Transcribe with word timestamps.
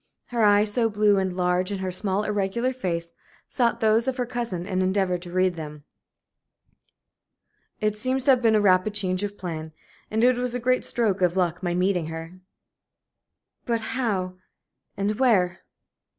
Her 0.29 0.43
eyes, 0.43 0.73
so 0.73 0.89
blue 0.89 1.19
and 1.19 1.37
large 1.37 1.71
in 1.71 1.77
her 1.77 1.91
small, 1.91 2.23
irregular 2.23 2.73
face, 2.73 3.13
sought 3.47 3.81
those 3.81 4.07
of 4.07 4.17
her 4.17 4.25
cousin 4.25 4.65
and 4.65 4.81
endeavored 4.81 5.21
to 5.21 5.31
read 5.31 5.53
them. 5.57 5.83
"It 7.79 7.95
seems 7.95 8.23
to 8.23 8.31
have 8.31 8.41
been 8.41 8.55
a 8.55 8.61
rapid 8.61 8.95
change 8.95 9.21
of 9.21 9.37
plan. 9.37 9.73
And 10.09 10.23
it 10.23 10.37
was 10.39 10.55
a 10.55 10.59
great 10.59 10.85
stroke 10.85 11.21
of 11.21 11.37
luck 11.37 11.61
my 11.61 11.75
meeting 11.75 12.07
her." 12.07 12.39
"But 13.67 13.81
how 13.95 14.37
and 14.97 15.19
where?" 15.19 15.59